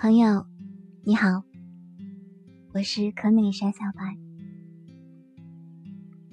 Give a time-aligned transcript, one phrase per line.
[0.00, 0.46] 朋友，
[1.02, 1.42] 你好，
[2.72, 4.16] 我是可美莎小白。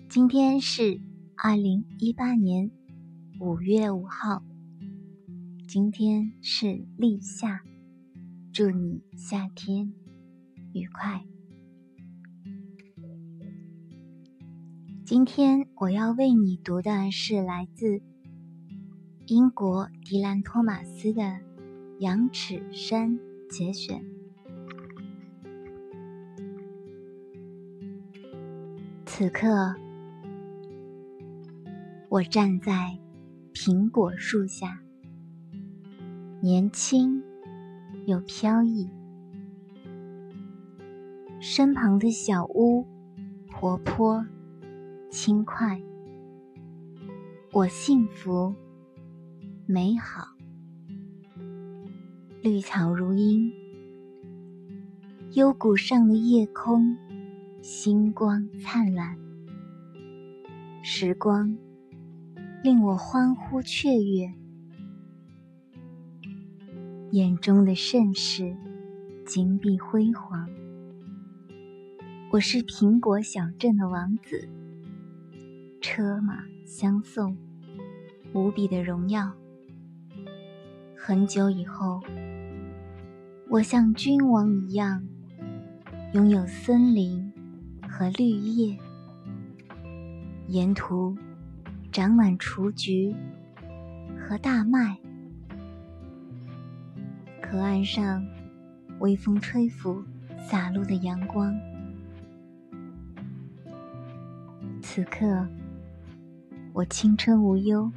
[0.08, 1.02] 今天是
[1.36, 2.70] 二零一八年
[3.40, 4.44] 五月五号，
[5.68, 7.64] 今天是立夏，
[8.54, 9.92] 祝你夏天
[10.72, 11.26] 愉快。
[15.04, 18.04] 今天我要为你读的是来自
[19.26, 21.24] 英国迪兰·托马斯的
[21.98, 23.18] 《羊齿山》。
[23.50, 24.04] 节选。
[29.06, 29.74] 此刻，
[32.10, 32.98] 我站在
[33.54, 34.82] 苹果树下，
[36.42, 37.24] 年轻
[38.06, 38.90] 又飘逸。
[41.40, 42.86] 身旁的小屋
[43.54, 44.26] 活泼
[45.10, 45.82] 轻快，
[47.54, 48.54] 我幸福
[49.66, 50.35] 美好。
[52.46, 53.52] 绿草如茵，
[55.32, 56.96] 幽谷上的夜空，
[57.64, 59.18] 星光灿烂。
[60.84, 61.58] 时光
[62.64, 64.32] 令我欢呼雀跃，
[67.10, 68.56] 眼中的盛世，
[69.26, 70.48] 金碧辉煌。
[72.30, 74.48] 我是苹果小镇的王子，
[75.82, 77.36] 车马相送，
[78.36, 79.34] 无比的荣耀。
[80.96, 82.00] 很久以后。
[83.48, 85.02] 我像君王一样，
[86.14, 87.32] 拥有森林
[87.88, 88.78] 和绿叶，
[90.48, 91.16] 沿途
[91.92, 93.16] 长满雏菊
[94.20, 94.98] 和大麦。
[97.42, 98.26] 河岸上，
[99.00, 100.04] 微风吹拂，
[100.50, 101.56] 洒落的阳光。
[104.82, 105.48] 此刻，
[106.74, 107.90] 我青春无忧，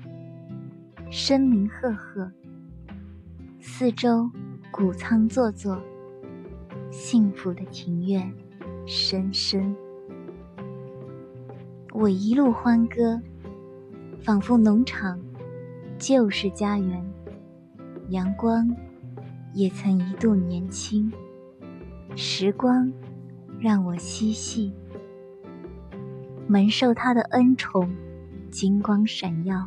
[1.10, 2.30] 声名赫赫，
[3.58, 4.30] 四周。
[4.70, 5.80] 谷仓座座，
[6.90, 8.32] 幸福的庭院
[8.86, 9.74] 深深。
[11.92, 13.20] 我一路欢歌，
[14.20, 15.18] 仿佛农场
[15.98, 17.04] 就是家园。
[18.10, 18.74] 阳光
[19.52, 21.12] 也曾一度年轻，
[22.14, 22.92] 时光
[23.58, 24.72] 让我嬉戏，
[26.46, 27.90] 蒙受他的恩宠，
[28.50, 29.66] 金光闪耀。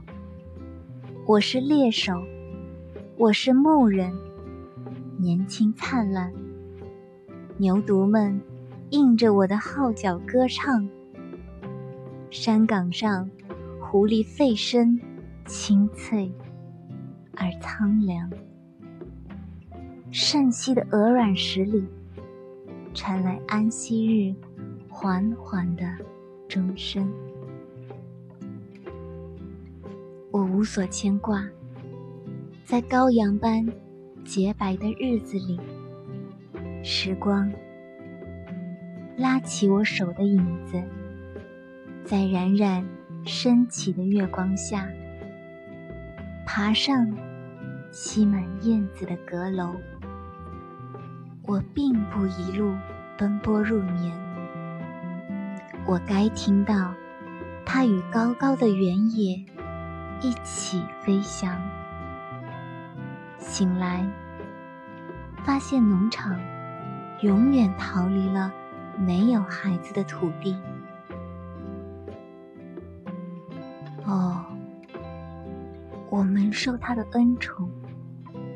[1.28, 2.24] 我是猎手，
[3.18, 4.12] 我是牧人。
[5.22, 6.34] 年轻灿烂，
[7.58, 8.42] 牛犊们
[8.90, 10.90] 应着我的号角歌唱。
[12.32, 13.30] 山岗上，
[13.80, 15.00] 狐狸吠声
[15.46, 16.34] 清脆
[17.36, 18.28] 而苍凉。
[20.10, 21.86] 圣溪的鹅卵石里，
[22.92, 24.34] 传来安息日
[24.90, 25.84] 缓缓的
[26.50, 27.08] 钟声。
[30.32, 31.48] 我无所牵挂，
[32.66, 33.64] 在羔羊般。
[34.24, 35.60] 洁白的日子里，
[36.84, 37.52] 时光
[39.18, 40.82] 拉起我手的影子，
[42.04, 42.86] 在冉冉
[43.26, 44.88] 升起的月光下，
[46.46, 47.14] 爬上
[47.92, 49.76] 吸满燕子的阁楼。
[51.44, 52.74] 我并不一路
[53.18, 54.16] 奔波入眠，
[55.86, 56.94] 我该听到
[57.66, 59.44] 它与高高的原野
[60.22, 61.60] 一起飞翔。
[63.42, 64.08] 醒来，
[65.44, 66.40] 发现农场
[67.22, 68.54] 永远逃离了
[68.98, 70.56] 没有孩子的土地。
[74.06, 74.46] 哦，
[76.10, 77.70] 我们受他的恩宠，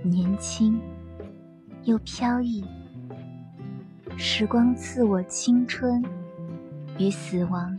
[0.01, 0.79] 年轻
[1.83, 2.63] 又飘逸。
[4.17, 6.01] 时光赐我青春
[6.97, 7.77] 与死亡，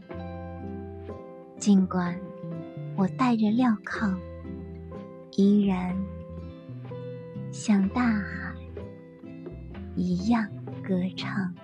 [1.57, 2.15] 尽管
[2.95, 4.15] 我带着镣铐，
[5.37, 5.97] 依然。
[7.59, 8.53] 像大海
[9.95, 10.47] 一样
[10.87, 11.55] 歌唱。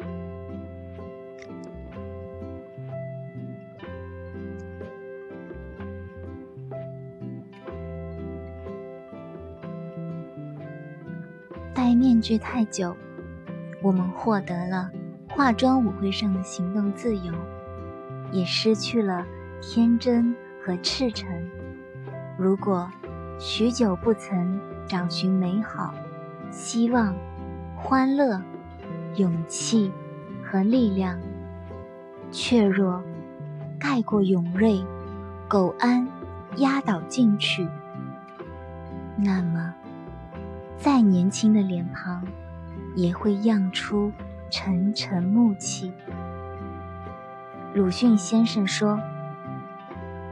[11.74, 12.96] 戴面具太久，
[13.82, 14.90] 我们获得了
[15.28, 17.34] 化妆舞会上的行动自由，
[18.32, 19.26] 也失去了
[19.60, 20.34] 天真
[20.64, 21.28] 和赤诚。
[22.38, 22.90] 如果
[23.42, 24.60] 许久不曾。
[24.84, 25.94] 找寻美好、
[26.50, 27.14] 希望、
[27.74, 28.42] 欢乐、
[29.16, 29.90] 勇气
[30.44, 31.18] 和力量，
[32.30, 33.02] 却若
[33.78, 34.84] 盖过勇锐，
[35.48, 36.06] 苟安
[36.56, 37.66] 压倒进取，
[39.16, 39.72] 那么
[40.76, 42.22] 再年轻的脸庞
[42.94, 44.12] 也会漾出
[44.50, 45.90] 沉沉暮气。
[47.72, 49.00] 鲁迅先生说：“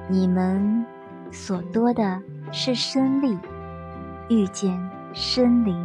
[0.06, 0.84] 你们
[1.32, 2.20] 所多的
[2.52, 3.38] 是生力。”
[4.30, 4.78] 遇见
[5.12, 5.84] 森林，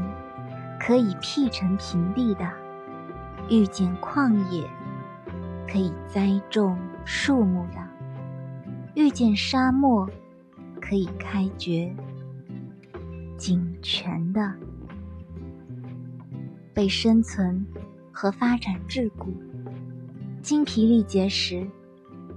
[0.79, 2.47] 可以辟成平地的，
[3.49, 4.69] 遇见旷野，
[5.67, 7.77] 可以栽种树木的，
[8.93, 10.07] 遇见沙漠，
[10.79, 11.91] 可以开掘
[13.35, 14.53] 井泉的，
[16.71, 17.65] 被生存
[18.11, 19.33] 和发展桎梏，
[20.43, 21.67] 精疲力竭时，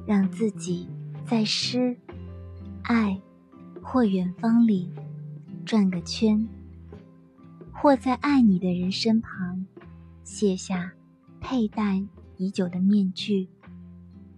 [0.06, 0.88] 让自己
[1.26, 1.94] 在诗、
[2.84, 3.20] 爱
[3.90, 4.92] 或远方里
[5.64, 6.46] 转个圈。
[7.72, 9.66] 或在爱你的人身旁，
[10.24, 10.92] 卸下
[11.40, 12.06] 佩戴
[12.36, 13.48] 已久的面具，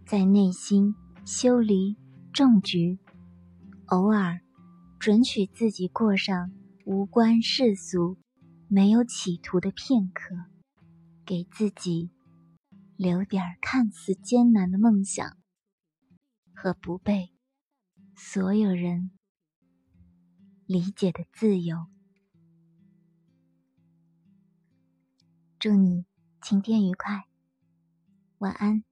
[0.06, 0.94] 在内心
[1.25, 1.97] 修篱
[2.32, 3.00] 种菊，
[3.87, 4.41] 偶尔
[5.00, 6.53] 准许自己过上
[6.85, 8.19] 无关世俗、
[8.69, 10.37] 没有企图的片刻，
[11.26, 12.11] 给自己
[12.96, 15.37] 留点看似艰难的梦想
[16.55, 17.32] 和不被
[18.14, 19.11] 所有人
[20.70, 21.88] 理解的自由。
[25.58, 26.05] 祝你
[26.40, 27.25] 晴天愉快，
[28.38, 28.84] 晚安。